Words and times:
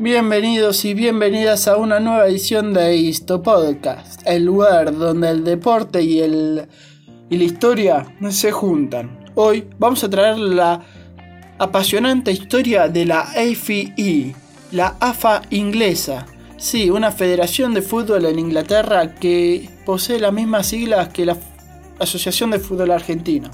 Bienvenidos 0.00 0.84
y 0.84 0.92
bienvenidas 0.92 1.68
a 1.68 1.76
una 1.76 2.00
nueva 2.00 2.26
edición 2.26 2.74
de 2.74 2.96
Histo 2.96 3.44
Podcast, 3.44 4.22
el 4.26 4.44
lugar 4.44 4.92
donde 4.92 5.30
el 5.30 5.44
deporte 5.44 6.02
y, 6.02 6.18
el, 6.18 6.66
y 7.30 7.36
la 7.36 7.44
historia 7.44 8.06
se 8.30 8.50
juntan. 8.50 9.30
Hoy 9.36 9.68
vamos 9.78 10.02
a 10.02 10.10
traer 10.10 10.36
la 10.36 10.82
apasionante 11.58 12.32
historia 12.32 12.88
de 12.88 13.06
la 13.06 13.20
AFE, 13.20 14.34
la 14.72 14.96
AFA 14.98 15.42
inglesa. 15.50 16.26
Sí, 16.56 16.90
una 16.90 17.12
federación 17.12 17.72
de 17.72 17.82
fútbol 17.82 18.24
en 18.24 18.40
Inglaterra 18.40 19.14
que 19.14 19.70
posee 19.86 20.18
las 20.18 20.32
mismas 20.32 20.66
siglas 20.66 21.10
que 21.10 21.24
la 21.24 21.36
Asociación 22.00 22.50
de 22.50 22.58
Fútbol 22.58 22.90
Argentino. 22.90 23.48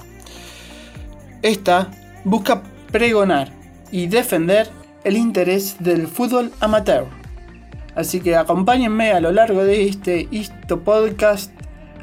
Esta 1.43 1.91
busca 2.25 2.63
pregonar 2.91 3.53
y 3.93 4.07
defender 4.07 4.80
el 5.05 5.17
interés 5.17 5.77
del 5.80 6.07
fútbol 6.07 6.53
amateur. 6.61 7.07
Así 7.95 8.20
que 8.20 8.37
acompáñenme 8.37 9.12
a 9.12 9.20
lo 9.20 9.33
largo 9.33 9.65
de 9.65 9.88
este 9.88 10.29
Podcast 10.84 11.52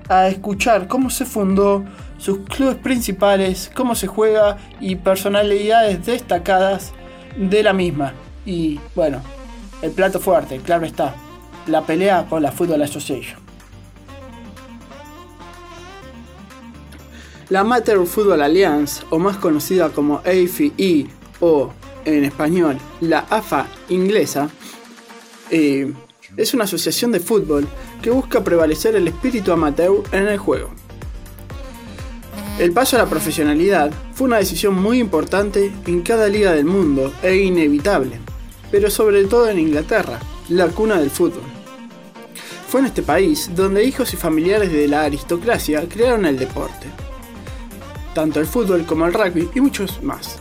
a 0.10 0.28
escuchar 0.28 0.88
cómo 0.88 1.10
se 1.10 1.26
fundó, 1.26 1.84
sus 2.18 2.40
clubes 2.40 2.78
principales, 2.78 3.72
cómo 3.76 3.96
se 3.96 4.08
juega 4.08 4.58
y 4.80 4.96
personalidades 4.96 6.06
destacadas 6.06 6.94
de 7.38 7.64
la 7.64 7.74
misma. 7.74 8.14
Y 8.46 8.80
bueno, 8.96 9.22
el 9.82 9.92
plato 9.92 10.20
fuerte, 10.20 10.60
claro 10.60 10.86
está, 10.86 11.16
la 11.68 11.86
pelea 11.86 12.26
con 12.30 12.42
la 12.42 12.52
Football 12.52 12.82
Association. 12.84 13.40
La 17.50 17.62
Amateur 17.62 18.06
Football 18.06 18.42
Alliance, 18.42 19.04
o 19.10 19.20
más 19.20 19.38
conocida 19.38 19.90
como 19.90 20.18
AFE 20.20 21.08
o 21.40 21.72
en 22.16 22.24
español 22.24 22.78
la 23.02 23.20
AFA 23.30 23.68
inglesa, 23.90 24.50
eh, 25.52 25.94
es 26.36 26.54
una 26.54 26.64
asociación 26.64 27.12
de 27.12 27.20
fútbol 27.20 27.68
que 28.02 28.10
busca 28.10 28.44
prevalecer 28.44 28.96
el 28.96 29.08
espíritu 29.08 29.52
amateur 29.52 30.04
en 30.12 30.28
el 30.28 30.38
juego. 30.38 30.72
El 32.60 32.72
paso 32.72 32.96
a 32.96 33.00
la 33.00 33.10
profesionalidad 33.10 33.92
fue 34.14 34.28
una 34.28 34.38
decisión 34.38 34.74
muy 34.76 35.00
importante 35.00 35.72
en 35.86 36.02
cada 36.02 36.28
liga 36.28 36.54
del 36.54 36.66
mundo 36.66 37.14
e 37.22 37.36
inevitable, 37.36 38.20
pero 38.72 38.90
sobre 38.90 39.24
todo 39.26 39.50
en 39.50 39.60
Inglaterra, 39.60 40.20
la 40.50 40.68
cuna 40.68 41.00
del 41.00 41.12
fútbol. 41.12 41.44
Fue 42.68 42.80
en 42.82 42.88
este 42.88 43.04
país 43.04 43.52
donde 43.56 43.84
hijos 43.84 44.14
y 44.14 44.18
familiares 44.18 44.72
de 44.72 44.88
la 44.88 45.04
aristocracia 45.04 45.88
crearon 45.88 46.26
el 46.26 46.38
deporte, 46.38 46.88
tanto 48.14 48.40
el 48.40 48.48
fútbol 48.48 48.86
como 48.86 49.06
el 49.06 49.14
rugby 49.14 49.50
y 49.54 49.62
muchos 49.62 50.02
más 50.02 50.40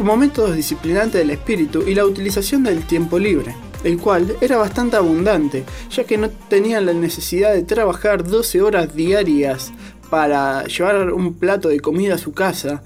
como 0.00 0.16
métodos 0.16 0.56
disciplinantes 0.56 1.20
del 1.20 1.28
espíritu 1.28 1.82
y 1.86 1.94
la 1.94 2.06
utilización 2.06 2.62
del 2.62 2.86
tiempo 2.86 3.18
libre, 3.18 3.54
el 3.84 3.98
cual 3.98 4.34
era 4.40 4.56
bastante 4.56 4.96
abundante, 4.96 5.62
ya 5.90 6.04
que 6.04 6.16
no 6.16 6.30
tenían 6.30 6.86
la 6.86 6.94
necesidad 6.94 7.52
de 7.52 7.64
trabajar 7.64 8.24
12 8.24 8.62
horas 8.62 8.94
diarias 8.94 9.74
para 10.08 10.64
llevar 10.64 11.12
un 11.12 11.34
plato 11.34 11.68
de 11.68 11.80
comida 11.80 12.14
a 12.14 12.18
su 12.18 12.32
casa, 12.32 12.82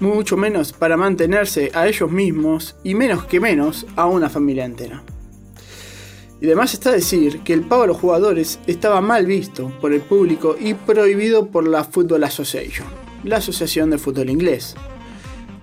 mucho 0.00 0.36
menos 0.36 0.72
para 0.72 0.96
mantenerse 0.96 1.70
a 1.72 1.86
ellos 1.86 2.10
mismos 2.10 2.74
y 2.82 2.96
menos 2.96 3.26
que 3.26 3.38
menos 3.38 3.86
a 3.94 4.06
una 4.06 4.28
familia 4.28 4.64
entera. 4.64 5.04
Y 6.40 6.46
además 6.46 6.74
está 6.74 6.90
decir 6.90 7.42
que 7.44 7.52
el 7.52 7.60
pago 7.60 7.84
a 7.84 7.86
los 7.86 7.98
jugadores 7.98 8.58
estaba 8.66 9.00
mal 9.00 9.24
visto 9.24 9.72
por 9.80 9.92
el 9.92 10.00
público 10.00 10.56
y 10.58 10.74
prohibido 10.74 11.46
por 11.46 11.68
la 11.68 11.84
Football 11.84 12.24
Association, 12.24 12.88
la 13.22 13.36
Asociación 13.36 13.90
de 13.90 13.98
Fútbol 13.98 14.30
Inglés. 14.30 14.74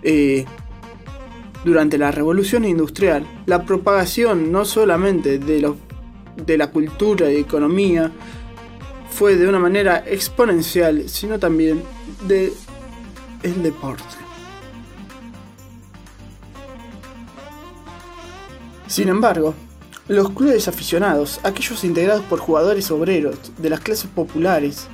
Eh, 0.03 0.45
durante 1.63 1.97
la 1.97 2.11
revolución 2.11 2.65
industrial, 2.65 3.25
la 3.45 3.63
propagación 3.63 4.51
no 4.51 4.65
solamente 4.65 5.37
de, 5.37 5.73
de 6.45 6.57
la 6.57 6.71
cultura 6.71 7.31
y 7.31 7.37
economía 7.37 8.11
fue 9.09 9.35
de 9.35 9.47
una 9.47 9.59
manera 9.59 10.03
exponencial, 10.07 11.07
sino 11.07 11.38
también 11.38 11.83
de 12.27 12.53
el 13.44 13.63
deporte. 13.63 14.03
Sin 18.88 19.07
embargo, 19.07 19.53
los 20.07 20.31
clubes 20.31 20.67
aficionados, 20.67 21.39
aquellos 21.44 21.83
integrados 21.83 22.23
por 22.25 22.39
jugadores 22.39 22.91
obreros 22.91 23.38
de 23.57 23.69
las 23.69 23.79
clases 23.79 24.09
populares 24.09 24.88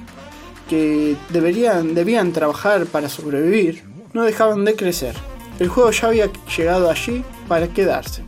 que 0.70 1.16
deberían, 1.30 1.96
debían 1.96 2.34
trabajar 2.34 2.86
para 2.86 3.10
sobrevivir, 3.10 3.84
no 4.14 4.24
dejaban 4.24 4.66
de 4.66 4.76
crecer. 4.76 5.16
El 5.60 5.70
juego 5.70 5.92
ya 5.92 6.08
había 6.08 6.30
llegado 6.56 6.90
allí 6.90 7.24
para 7.48 7.68
quedarse. 7.68 8.24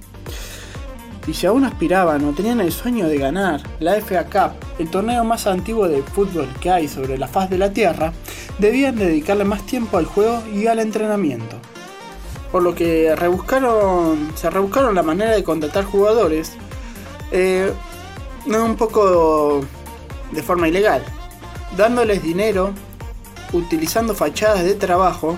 Y 1.28 1.34
si 1.34 1.46
aún 1.46 1.64
aspiraban 1.64 2.26
o 2.26 2.34
tenían 2.34 2.60
el 2.60 2.72
sueño 2.72 3.08
de 3.08 3.20
ganar 3.20 3.62
la 3.80 3.94
FA 4.02 4.26
Cup, 4.26 4.54
el 4.80 4.90
torneo 4.90 5.24
más 5.24 5.46
antiguo 5.46 5.88
de 5.88 6.02
fútbol 6.02 6.48
que 6.60 6.72
hay 6.72 6.88
sobre 6.88 7.20
la 7.20 7.28
faz 7.28 7.52
de 7.52 7.60
la 7.60 7.72
Tierra, 7.72 8.14
debían 8.58 8.96
dedicarle 8.96 9.44
más 9.44 9.64
tiempo 9.66 9.98
al 9.98 10.06
juego 10.06 10.42
y 10.52 10.66
al 10.66 10.80
entrenamiento. 10.80 11.58
Por 12.52 12.64
lo 12.64 12.74
que 12.74 13.16
rebuscaron, 13.16 14.32
se 14.34 14.50
rebuscaron 14.50 14.96
la 14.96 15.04
manera 15.04 15.32
de 15.32 15.44
contratar 15.44 15.84
jugadores 15.84 16.54
eh, 17.32 17.72
un 18.48 18.76
poco 18.76 19.62
de 20.32 20.42
forma 20.42 20.68
ilegal, 20.68 21.04
dándoles 21.78 22.24
dinero, 22.24 22.74
utilizando 23.54 24.16
fachadas 24.16 24.64
de 24.64 24.74
trabajo, 24.74 25.38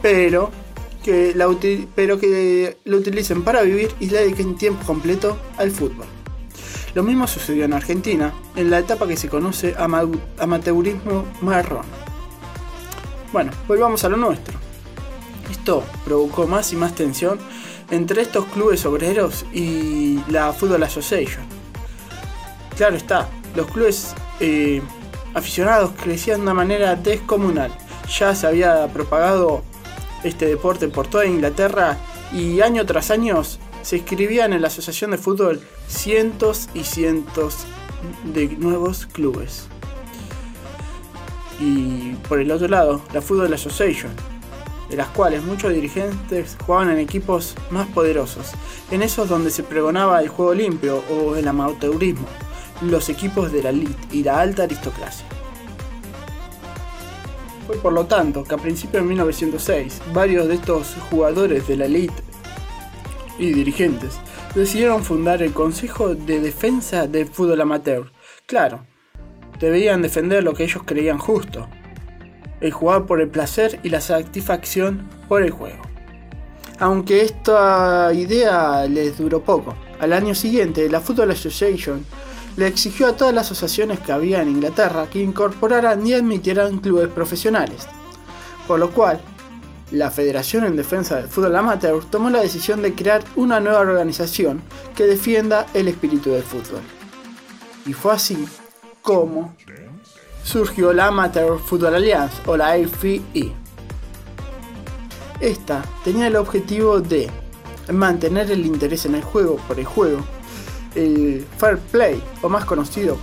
pero 0.00 0.50
que 1.02 1.34
la 1.34 1.48
pero 1.94 2.18
que 2.18 2.78
lo 2.84 2.98
utilicen 2.98 3.42
para 3.42 3.62
vivir 3.62 3.90
y 4.00 4.10
le 4.10 4.20
dediquen 4.20 4.56
tiempo 4.56 4.84
completo 4.86 5.38
al 5.56 5.70
fútbol. 5.70 6.06
Lo 6.94 7.02
mismo 7.02 7.26
sucedió 7.26 7.64
en 7.64 7.72
Argentina, 7.72 8.32
en 8.56 8.70
la 8.70 8.78
etapa 8.78 9.06
que 9.06 9.16
se 9.16 9.28
conoce 9.28 9.74
amateurismo 10.38 11.26
marrón. 11.42 11.84
Bueno, 13.32 13.52
volvamos 13.66 14.02
a 14.04 14.08
lo 14.08 14.16
nuestro. 14.16 14.58
Esto 15.50 15.84
provocó 16.04 16.46
más 16.46 16.72
y 16.72 16.76
más 16.76 16.94
tensión 16.94 17.38
entre 17.90 18.22
estos 18.22 18.46
clubes 18.46 18.84
obreros 18.86 19.44
y 19.52 20.20
la 20.28 20.52
Football 20.52 20.82
Association. 20.82 21.44
Claro 22.76 22.96
está, 22.96 23.28
los 23.54 23.66
clubes 23.66 24.14
eh, 24.40 24.82
aficionados 25.34 25.92
crecían 26.02 26.38
de 26.38 26.42
una 26.42 26.54
manera 26.54 26.96
descomunal. 26.96 27.70
Ya 28.18 28.34
se 28.34 28.46
había 28.46 28.86
propagado 28.88 29.62
este 30.24 30.46
deporte 30.46 30.88
por 30.88 31.06
toda 31.06 31.26
Inglaterra 31.26 31.96
y 32.32 32.60
año 32.60 32.84
tras 32.86 33.10
año 33.10 33.42
se 33.82 33.96
escribían 33.96 34.52
en 34.52 34.62
la 34.62 34.68
Asociación 34.68 35.12
de 35.12 35.18
Fútbol 35.18 35.60
cientos 35.88 36.68
y 36.74 36.84
cientos 36.84 37.64
de 38.24 38.48
nuevos 38.48 39.06
clubes. 39.06 39.66
Y 41.60 42.14
por 42.28 42.40
el 42.40 42.50
otro 42.50 42.68
lado, 42.68 43.02
la 43.12 43.22
Football 43.22 43.52
Association, 43.54 44.12
de 44.88 44.96
las 44.96 45.08
cuales 45.08 45.42
muchos 45.42 45.72
dirigentes 45.72 46.56
jugaban 46.64 46.90
en 46.90 46.98
equipos 46.98 47.54
más 47.70 47.86
poderosos, 47.88 48.52
en 48.90 49.02
esos 49.02 49.28
donde 49.28 49.50
se 49.50 49.62
pregonaba 49.62 50.20
el 50.20 50.28
juego 50.28 50.54
limpio 50.54 51.02
o 51.10 51.34
el 51.36 51.48
amateurismo, 51.48 52.26
los 52.82 53.08
equipos 53.08 53.50
de 53.52 53.62
la 53.62 53.70
elite 53.70 53.96
y 54.12 54.22
la 54.22 54.40
alta 54.40 54.64
aristocracia. 54.64 55.26
Por 57.76 57.92
lo 57.92 58.06
tanto 58.06 58.44
que 58.44 58.54
a 58.54 58.58
principios 58.58 59.02
de 59.02 59.08
1906 59.08 60.00
varios 60.12 60.48
de 60.48 60.54
estos 60.54 60.94
jugadores 61.10 61.68
de 61.68 61.76
la 61.76 61.84
elite 61.84 62.22
y 63.38 63.52
dirigentes 63.52 64.18
decidieron 64.54 65.04
fundar 65.04 65.42
el 65.42 65.52
Consejo 65.52 66.14
de 66.14 66.40
Defensa 66.40 67.06
del 67.06 67.28
Fútbol 67.28 67.60
Amateur. 67.60 68.10
Claro, 68.46 68.86
debían 69.60 70.02
defender 70.02 70.42
lo 70.42 70.54
que 70.54 70.64
ellos 70.64 70.82
creían 70.84 71.18
justo, 71.18 71.68
el 72.60 72.72
jugar 72.72 73.06
por 73.06 73.20
el 73.20 73.28
placer 73.28 73.78
y 73.82 73.90
la 73.90 74.00
satisfacción 74.00 75.08
por 75.28 75.42
el 75.42 75.50
juego. 75.50 75.82
Aunque 76.80 77.22
esta 77.22 78.12
idea 78.14 78.86
les 78.86 79.18
duró 79.18 79.42
poco, 79.42 79.74
al 80.00 80.12
año 80.12 80.34
siguiente 80.34 80.88
la 80.88 81.00
Football 81.00 81.32
Association 81.32 82.04
le 82.58 82.66
exigió 82.66 83.06
a 83.06 83.16
todas 83.16 83.32
las 83.32 83.46
asociaciones 83.46 84.00
que 84.00 84.10
había 84.10 84.42
en 84.42 84.48
Inglaterra 84.48 85.08
que 85.08 85.22
incorporaran 85.22 86.04
y 86.04 86.14
admitieran 86.14 86.78
clubes 86.78 87.06
profesionales, 87.06 87.86
por 88.66 88.80
lo 88.80 88.90
cual 88.90 89.20
la 89.92 90.10
Federación 90.10 90.64
en 90.64 90.74
Defensa 90.74 91.14
del 91.14 91.28
Fútbol 91.28 91.54
Amateur 91.54 92.04
tomó 92.10 92.30
la 92.30 92.40
decisión 92.40 92.82
de 92.82 92.96
crear 92.96 93.22
una 93.36 93.60
nueva 93.60 93.78
organización 93.78 94.60
que 94.96 95.04
defienda 95.04 95.66
el 95.72 95.86
espíritu 95.86 96.30
del 96.30 96.42
fútbol. 96.42 96.80
Y 97.86 97.92
fue 97.92 98.14
así 98.14 98.44
como 99.02 99.54
surgió 100.42 100.92
la 100.92 101.06
Amateur 101.06 101.60
Football 101.60 101.94
Alliance 101.94 102.42
o 102.44 102.56
la 102.56 102.72
AFE. 102.72 103.22
Esta 105.38 105.84
tenía 106.02 106.26
el 106.26 106.34
objetivo 106.34 106.98
de 106.98 107.30
mantener 107.92 108.50
el 108.50 108.66
interés 108.66 109.06
en 109.06 109.14
el 109.14 109.22
juego 109.22 109.58
por 109.68 109.78
el 109.78 109.86
juego, 109.86 110.24
el 110.94 111.46
fair 111.58 111.78
play, 111.78 112.22
o 112.42 112.48
más 112.48 112.64
conocido 112.64 113.16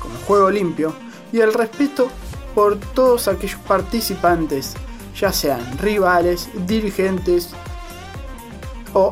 como 0.00 0.14
juego 0.26 0.50
limpio, 0.50 0.94
y 1.32 1.40
el 1.40 1.54
respeto 1.54 2.08
por 2.54 2.76
todos 2.78 3.28
aquellos 3.28 3.60
participantes, 3.60 4.74
ya 5.18 5.32
sean 5.32 5.78
rivales, 5.78 6.48
dirigentes 6.66 7.50
o 8.94 9.10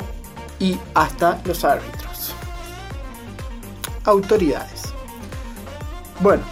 y 0.59 0.77
hasta 0.93 1.41
los 1.45 1.63
árbitros. 1.63 2.33
Autoridades. 4.05 4.83
Bueno, 6.19 6.43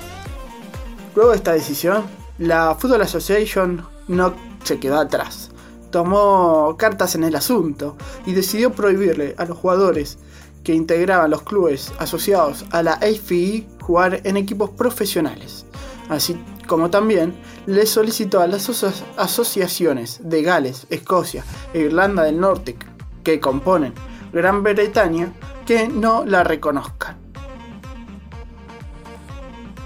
luego 1.16 1.32
de 1.32 1.38
esta 1.38 1.54
decisión, 1.54 2.04
la 2.40 2.76
Football 2.76 3.04
Association 3.04 3.86
no 4.08 4.34
se 4.64 4.80
quedó 4.80 5.00
atrás. 5.00 5.52
Tomó 5.92 6.76
cartas 6.78 7.16
en 7.16 7.24
el 7.24 7.36
asunto 7.36 7.96
y 8.26 8.34
decidió 8.34 8.72
prohibirle 8.72 9.36
a 9.38 9.46
los 9.46 9.58
jugadores 9.58 10.18
que 10.64 10.74
integraban 10.74 11.32
los 11.32 11.44
clubes 11.44 11.92
asociados 12.00 12.66
a 12.72 12.84
la 12.84 12.94
AFI 12.94 13.68
jugar 13.82 14.22
en 14.24 14.38
equipos 14.38 14.70
profesionales, 14.72 15.66
así 16.10 16.38
como 16.68 16.90
también 16.90 17.34
le 17.66 17.86
solicitó 17.86 18.42
a 18.42 18.48
las 18.48 18.70
asociaciones 19.18 20.20
de 20.24 20.44
Gales, 20.44 20.86
Escocia 20.90 21.44
e 21.74 21.80
Irlanda 21.80 22.24
del 22.24 22.40
Norte 22.40 22.78
que 23.24 23.40
componen 23.40 23.94
Gran 24.32 24.62
Bretaña 24.62 25.34
que 25.66 25.88
no 25.88 26.24
la 26.26 26.44
reconozcan. 26.44 27.18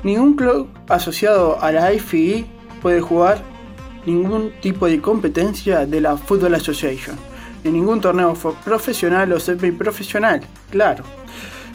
Ningún 0.03 0.35
club 0.35 0.67
asociado 0.89 1.61
a 1.61 1.71
la 1.71 1.87
AFI 1.87 2.45
puede 2.81 2.99
jugar 2.99 3.41
ningún 4.05 4.51
tipo 4.61 4.87
de 4.87 4.99
competencia 4.99 5.85
de 5.85 6.01
la 6.01 6.17
Football 6.17 6.55
Association, 6.55 7.15
en 7.63 7.73
ningún 7.73 8.01
torneo 8.01 8.33
profesional 8.65 9.31
o 9.31 9.39
semiprofesional, 9.39 10.41
claro. 10.73 11.03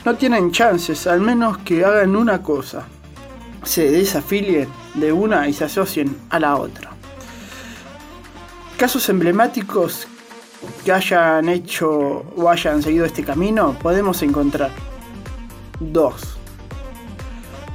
No 0.05 0.17
tienen 0.17 0.51
chances, 0.51 1.07
al 1.07 1.21
menos 1.21 1.59
que 1.59 1.85
hagan 1.85 2.17
una 2.17 2.43
cosa, 2.43 2.85
se 3.63 3.89
desafilien 3.93 4.69
de 4.95 5.13
una 5.13 5.47
y 5.47 5.53
se 5.53 5.67
asocien 5.67 6.17
a 6.31 6.41
la 6.41 6.57
otra. 6.57 6.91
Casos 8.77 9.09
emblemáticos 9.09 10.09
que 10.85 10.91
hayan 10.91 11.49
hecho 11.49 11.89
o 12.37 12.49
hayan 12.49 12.83
seguido 12.83 13.05
este 13.05 13.23
camino 13.23 13.77
podemos 13.81 14.21
encontrar 14.23 14.73
dos. 15.79 16.37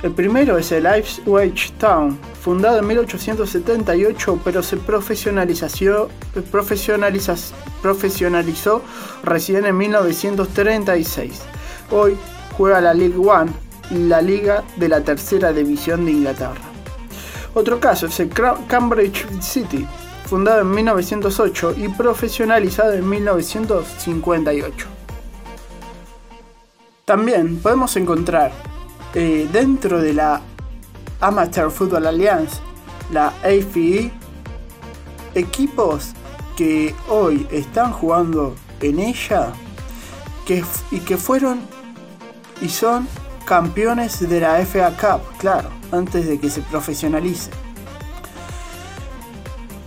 El 0.02 0.12
primero 0.12 0.58
es 0.58 0.74
el 0.74 0.86
Ipswich 0.86 1.72
Town, 1.78 2.20
fundado 2.44 2.80
en 2.80 2.88
1878, 2.88 4.40
pero 4.44 4.62
se 4.62 4.76
profesionalizó, 4.76 6.10
profesionalizó 7.82 8.82
recién 9.24 9.66
en 9.66 9.78
1936. 9.78 11.42
Hoy 11.90 12.18
juega 12.58 12.82
la 12.82 12.94
League 12.94 13.16
One, 13.18 13.50
la 13.92 14.22
liga 14.22 14.66
de 14.76 14.90
la 14.90 15.02
tercera 15.02 15.54
división 15.54 16.04
de 16.04 16.12
Inglaterra. 16.12 16.60
Otro 17.54 17.80
caso 17.80 18.08
es 18.08 18.20
el 18.20 18.30
Cambridge 18.68 19.26
City, 19.42 19.88
fundado 20.26 20.62
en 20.62 20.72
1908 20.72 21.76
y 21.78 21.88
profesionalizado 21.88 22.92
en 22.92 23.08
1958. 23.10 24.88
También 27.06 27.60
podemos 27.60 27.96
encontrar 27.96 28.52
eh, 29.14 29.48
dentro 29.50 30.02
de 30.02 30.14
la 30.14 30.42
Amateur 31.24 31.72
Football 31.72 32.06
Alliance, 32.06 32.60
la 33.10 33.28
AFE, 33.44 34.12
equipos 35.36 36.12
que 36.58 36.94
hoy 37.08 37.48
están 37.50 37.94
jugando 37.94 38.56
en 38.82 39.00
ella 39.00 39.54
que, 40.46 40.66
y 40.92 41.00
que 41.00 41.16
fueron 41.16 41.62
y 42.62 42.68
son 42.68 43.08
campeones 43.46 44.28
de 44.28 44.42
la 44.42 44.58
FA 44.66 44.92
Cup, 44.92 45.22
claro, 45.38 45.70
antes 45.94 46.28
de 46.28 46.38
que 46.40 46.50
se 46.50 46.60
profesionalice. 46.62 47.52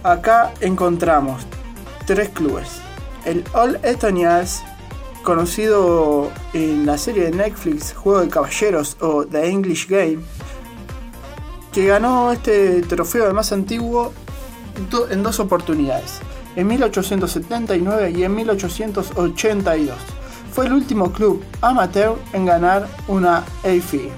Acá 0.04 0.54
encontramos 0.60 1.46
tres 2.06 2.30
clubes. 2.30 2.80
El 3.26 3.44
All 3.52 3.78
Etonians 3.82 4.62
conocido 5.22 6.30
en 6.54 6.86
la 6.86 6.96
serie 6.96 7.24
de 7.24 7.32
Netflix 7.32 7.92
Juego 7.92 8.20
de 8.20 8.28
Caballeros 8.28 8.96
o 9.00 9.26
The 9.26 9.50
English 9.50 9.86
Game, 9.88 10.20
que 11.76 11.84
ganó 11.84 12.32
este 12.32 12.81
trofeo 12.81 13.26
de 13.26 13.34
más 13.34 13.52
antiguo 13.52 14.14
en 15.11 15.23
dos 15.23 15.38
oportunidades, 15.40 16.20
en 16.56 16.69
1879 16.69 18.12
y 18.17 18.25
en 18.25 18.34
1882. 18.34 19.94
Fue 20.55 20.64
el 20.64 20.73
último 20.73 21.12
club 21.12 21.44
amateur 21.61 22.17
en 22.32 22.46
ganar 22.46 22.88
una 23.08 23.44
AFI 23.62 24.08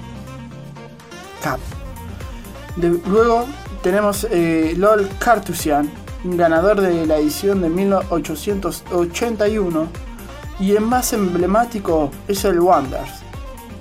Cup. 1.43 1.59
luego 3.05 3.45
tenemos 3.83 4.25
eh, 4.31 4.73
LOL 4.77 5.09
Cartusian, 5.19 5.91
ganador 6.23 6.79
de 6.79 7.05
la 7.05 7.17
edición 7.17 7.61
de 7.61 7.67
1881 7.67 9.87
y 10.61 10.77
el 10.77 10.81
más 10.81 11.11
emblemático 11.11 12.09
es 12.29 12.45
el 12.45 12.61
Wanderers, 12.61 13.19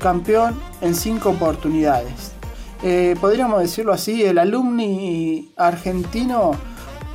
campeón 0.01 0.61
en 0.81 0.97
cinco 0.97 1.31
oportunidades. 1.31 2.38
Eh, 2.83 3.17
podríamos 3.21 3.61
decirlo 3.61 3.93
así, 3.93 4.23
el 4.25 4.39
alumni 4.39 5.51
argentino 5.57 6.53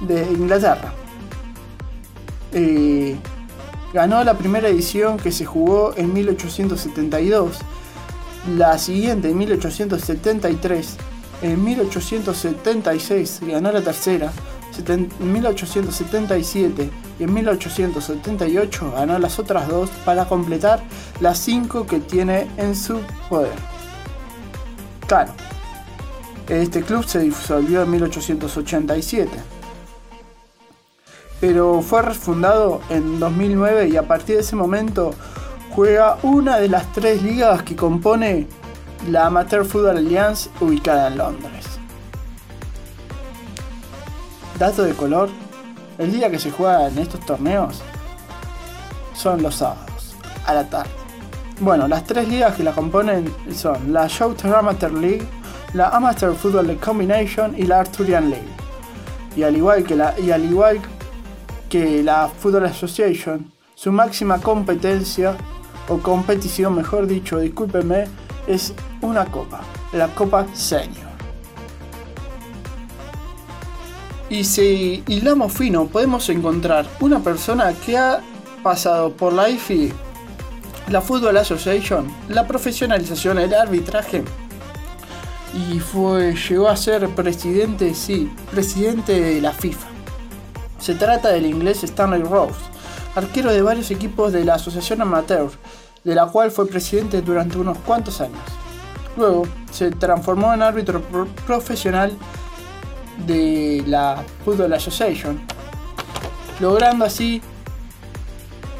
de 0.01 0.23
Inglaterra. 0.23 0.93
Eh, 2.51 3.15
ganó 3.93 4.23
la 4.23 4.37
primera 4.37 4.67
edición 4.67 5.17
que 5.17 5.31
se 5.31 5.45
jugó 5.45 5.93
en 5.95 6.13
1872, 6.13 7.57
la 8.57 8.77
siguiente 8.77 9.29
en 9.29 9.37
1873, 9.37 10.97
en 11.41 11.63
1876 11.63 13.39
ganó 13.47 13.71
la 13.71 13.81
tercera, 13.81 14.31
en 14.87 15.09
1877 15.31 16.89
y 17.19 17.23
en 17.23 17.33
1878 17.33 18.91
ganó 18.95 19.19
las 19.19 19.39
otras 19.39 19.67
dos 19.67 19.89
para 20.03 20.25
completar 20.25 20.81
las 21.19 21.37
cinco 21.37 21.85
que 21.85 21.99
tiene 21.99 22.47
en 22.57 22.75
su 22.75 22.99
poder. 23.29 23.53
Claro, 25.07 25.31
este 26.47 26.81
club 26.81 27.05
se 27.05 27.19
disolvió 27.19 27.83
en 27.83 27.91
1887, 27.91 29.31
pero 31.39 31.81
fue 31.81 32.01
refundado 32.01 32.81
en 32.89 33.19
2009 33.19 33.89
y 33.89 33.97
a 33.97 34.07
partir 34.07 34.35
de 34.35 34.41
ese 34.41 34.55
momento 34.55 35.13
juega 35.71 36.17
una 36.23 36.57
de 36.57 36.69
las 36.69 36.91
tres 36.91 37.23
ligas 37.23 37.63
que 37.63 37.75
compone 37.75 38.47
la 39.09 39.25
Amateur 39.25 39.65
Football 39.65 39.97
Alliance 39.97 40.49
ubicada 40.59 41.07
en 41.07 41.17
Londres. 41.17 41.65
Dato 44.59 44.83
de 44.83 44.93
color, 44.93 45.29
el 45.97 46.11
día 46.11 46.29
que 46.29 46.39
se 46.39 46.51
juega 46.51 46.87
en 46.87 46.97
estos 46.99 47.19
torneos 47.25 47.81
son 49.15 49.41
los 49.41 49.55
sábados, 49.55 50.15
a 50.45 50.53
la 50.53 50.69
tarde. 50.69 50.91
Bueno, 51.59 51.87
las 51.87 52.03
tres 52.05 52.27
ligas 52.27 52.55
que 52.55 52.63
la 52.63 52.71
componen 52.71 53.33
son 53.55 53.93
la 53.93 54.07
Showtime 54.07 54.55
Amateur 54.55 54.93
League, 54.93 55.27
la 55.73 55.89
Amateur 55.89 56.35
Football 56.35 56.77
Combination 56.77 57.57
y 57.57 57.63
la 57.63 57.79
Arthurian 57.79 58.29
League. 58.29 58.47
Y 59.35 59.43
al 59.43 59.57
igual 59.57 59.83
que 59.83 59.95
la, 59.95 60.13
y 60.19 60.31
al 60.31 60.45
igual 60.45 60.79
que 61.69 62.03
la 62.03 62.29
Football 62.29 62.65
Association, 62.65 63.51
su 63.73 63.91
máxima 63.91 64.39
competencia, 64.39 65.35
o 65.89 65.97
competición 65.97 66.75
mejor 66.75 67.07
dicho, 67.07 67.39
discúlpeme, 67.39 68.05
es 68.47 68.73
una 69.01 69.25
copa, 69.25 69.61
la 69.91 70.07
Copa 70.09 70.45
Senior. 70.53 71.11
Y 74.29 74.43
si 74.43 75.03
hilamos 75.07 75.53
fino, 75.53 75.87
podemos 75.87 76.29
encontrar 76.29 76.85
una 76.99 77.19
persona 77.19 77.73
que 77.73 77.97
ha 77.97 78.21
pasado 78.61 79.11
por 79.11 79.33
la 79.33 79.49
IFI, 79.49 79.91
la 80.89 81.01
Football 81.01 81.37
Association, 81.37 82.07
la 82.29 82.47
profesionalización, 82.47 83.39
el 83.39 83.53
arbitraje, 83.53 84.23
y 85.53 85.79
fue, 85.79 86.35
llegó 86.35 86.67
a 86.67 86.75
ser 86.75 87.07
presidente, 87.09 87.93
sí, 87.93 88.31
presidente 88.51 89.19
de 89.19 89.41
la 89.41 89.51
FIFA. 89.51 89.87
Se 90.79 90.95
trata 90.95 91.29
del 91.29 91.45
inglés 91.45 91.83
Stanley 91.83 92.23
Rose, 92.23 92.55
arquero 93.15 93.51
de 93.51 93.61
varios 93.61 93.91
equipos 93.91 94.33
de 94.33 94.43
la 94.43 94.55
Asociación 94.55 95.01
Amateur, 95.01 95.49
de 96.03 96.15
la 96.15 96.25
cual 96.27 96.51
fue 96.51 96.67
presidente 96.67 97.21
durante 97.21 97.57
unos 97.57 97.77
cuantos 97.79 98.19
años. 98.19 98.41
Luego 99.15 99.43
se 99.71 99.91
transformó 99.91 100.53
en 100.53 100.63
árbitro 100.63 101.01
profesional 101.45 102.11
de 103.27 103.83
la 103.85 104.23
Football 104.43 104.73
Association, 104.73 105.39
logrando 106.59 107.05
así 107.05 107.41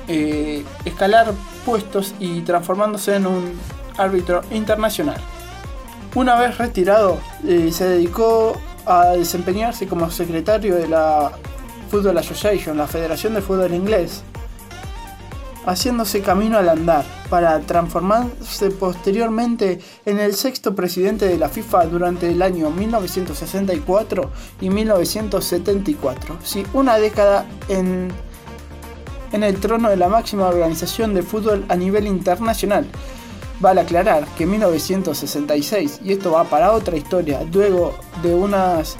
eh, 0.08 0.65
escalar 0.86 1.32
puestos 1.65 2.15
y 2.20 2.42
transformándose 2.42 3.15
en 3.15 3.27
un 3.27 3.60
árbitro 3.98 4.42
internacional. 4.51 5.22
Una 6.15 6.36
vez 6.36 6.58
retirado, 6.58 7.20
eh, 7.48 7.72
se 7.72 7.86
dedicó 7.86 8.53
a 8.86 9.10
desempeñarse 9.10 9.88
como 9.88 10.12
secretario 10.12 10.75
de 10.75 10.88
la 10.88 11.32
Football 11.89 12.17
Association, 12.20 12.77
la 12.77 12.88
Federación 12.88 13.34
de 13.34 13.41
Fútbol 13.41 13.74
Inglés, 13.74 14.24
haciéndose 15.65 16.22
camino 16.22 16.58
al 16.58 16.70
andar 16.70 17.03
para 17.29 17.60
transformarse 17.62 18.70
posteriormente 18.72 19.79
en 20.05 20.20
el 20.20 20.36
sexto 20.36 20.75
presidente 20.75 21.25
de 21.25 21.38
la 21.38 21.50
FIFA 21.50 21.86
durante 21.88 22.29
el 22.29 22.41
año 22.41 22.70
1964 22.70 24.29
y 24.62 24.70
1974. 24.70 26.38
Sí, 26.43 26.63
una 26.74 26.98
década 26.98 27.46
en 27.70 28.12
en 29.34 29.43
el 29.43 29.60
trono 29.60 29.89
de 29.89 29.98
la 29.98 30.08
máxima 30.08 30.48
organización 30.48 31.13
de 31.13 31.24
fútbol 31.24 31.65
a 31.67 31.75
nivel 31.75 32.08
internacional. 32.08 32.86
Vale 33.63 33.79
aclarar 33.79 34.27
que 34.36 34.43
en 34.43 34.51
1966, 34.51 36.01
y 36.03 36.12
esto 36.12 36.34
va 36.34 36.43
para 36.43 36.74
otra 36.74 36.98
historia, 36.98 37.46
luego 37.53 37.96
de 38.22 38.36
unas 38.36 38.98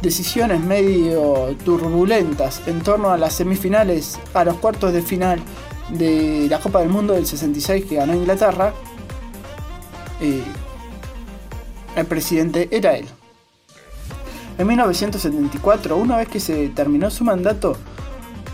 decisiones 0.00 0.60
medio 0.60 1.48
turbulentas 1.64 2.62
en 2.68 2.80
torno 2.82 3.10
a 3.10 3.16
las 3.16 3.32
semifinales, 3.32 4.20
a 4.34 4.44
los 4.44 4.54
cuartos 4.58 4.92
de 4.92 5.02
final 5.02 5.40
de 5.88 6.46
la 6.48 6.60
Copa 6.60 6.78
del 6.78 6.90
Mundo 6.90 7.14
del 7.14 7.26
66 7.26 7.86
que 7.86 7.96
ganó 7.96 8.14
Inglaterra, 8.14 8.72
eh, 10.20 10.44
el 11.96 12.06
presidente 12.06 12.68
era 12.70 12.94
él. 12.94 13.08
En 14.58 14.66
1974, 14.68 15.96
una 15.96 16.18
vez 16.18 16.28
que 16.28 16.38
se 16.38 16.68
terminó 16.68 17.10
su 17.10 17.24
mandato, 17.24 17.76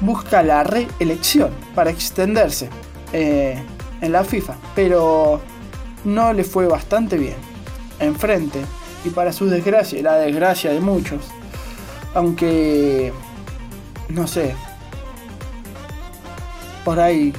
busca 0.01 0.43
la 0.43 0.65
reelección 0.65 1.51
para 1.75 1.91
extenderse 1.91 2.71
eh, 3.13 3.63
en 4.01 4.13
la 4.13 4.25
FIFA, 4.25 4.55
pero 4.75 5.41
no 6.05 6.33
le 6.33 6.45
fue 6.45 6.67
bastante 6.67 7.17
bien. 7.17 7.37
Enfrente, 8.01 8.61
y 9.05 9.11
para 9.11 9.33
su 9.33 9.47
desgracia 9.47 10.03
la 10.03 10.17
desgracia 10.17 10.71
de 10.73 10.81
muchos, 10.81 11.23
aunque 12.15 13.13
no 14.09 14.27
sé, 14.27 14.55
por 16.85 16.99
ahí 16.99 17.33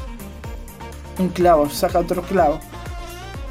un 1.17 1.29
clavo 1.29 1.69
saca 1.69 1.99
otro 1.99 2.21
clavo. 2.21 2.59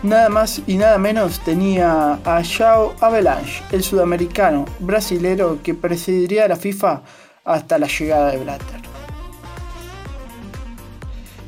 Nada 0.02 0.28
más 0.28 0.62
y 0.66 0.76
nada 0.76 0.96
menos 0.96 1.40
tenía 1.40 2.20
a 2.24 2.42
João 2.42 2.92
Avalanche, 3.00 3.64
el 3.72 3.82
sudamericano 3.82 4.64
brasilero 4.78 5.58
que 5.62 5.74
presidiría 5.74 6.46
la 6.46 6.54
FIFA 6.56 7.02
hasta 7.44 7.78
la 7.78 7.88
llegada 7.88 8.30
de 8.30 8.38
Blatter. 8.38 8.87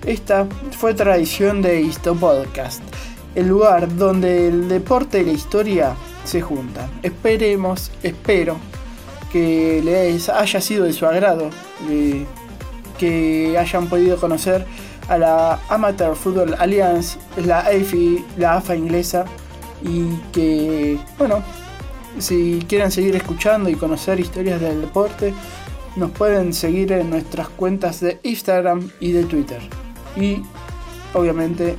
Esta 0.06 0.46
fue 0.78 0.94
tradición 0.94 1.60
de 1.60 1.82
Isto 1.82 2.14
Podcast, 2.14 2.82
el 3.34 3.48
lugar 3.48 3.94
donde 3.96 4.48
el 4.48 4.68
deporte 4.68 5.20
y 5.20 5.26
la 5.26 5.32
historia 5.32 5.94
se 6.24 6.40
juntan. 6.40 6.88
Esperemos, 7.02 7.90
espero 8.02 8.56
que 9.30 9.82
les 9.84 10.30
haya 10.30 10.60
sido 10.60 10.84
de 10.84 10.94
su 10.94 11.04
agrado, 11.04 11.50
que 12.98 13.56
hayan 13.58 13.88
podido 13.88 14.16
conocer 14.16 14.64
a 15.08 15.18
la 15.18 15.60
Amateur 15.68 16.16
Football 16.16 16.56
Alliance, 16.58 17.18
la 17.44 17.60
AFI, 17.60 18.24
la 18.38 18.54
AFA 18.54 18.76
inglesa, 18.76 19.26
y 19.82 20.16
que, 20.32 20.98
bueno, 21.18 21.42
si 22.18 22.64
quieren 22.68 22.90
seguir 22.90 23.16
escuchando 23.16 23.68
y 23.68 23.74
conocer 23.74 24.18
historias 24.18 24.60
del 24.62 24.80
deporte, 24.80 25.34
nos 25.96 26.10
pueden 26.12 26.54
seguir 26.54 26.92
en 26.92 27.10
nuestras 27.10 27.48
cuentas 27.50 28.00
de 28.00 28.18
Instagram 28.22 28.90
y 28.98 29.12
de 29.12 29.24
Twitter. 29.24 29.60
Y 30.16 30.42
obviamente 31.14 31.76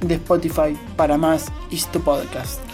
de 0.00 0.14
Spotify 0.14 0.76
para 0.96 1.18
más 1.18 1.52
Isto 1.70 2.00
Podcast. 2.00 2.69